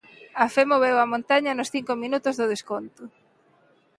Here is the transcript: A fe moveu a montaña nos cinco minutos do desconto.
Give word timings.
A 0.43 0.45
fe 0.53 0.63
moveu 0.71 0.95
a 0.99 1.09
montaña 1.13 1.55
nos 1.57 1.71
cinco 1.75 1.93
minutos 2.03 2.37
do 2.39 2.49
desconto. 2.53 3.03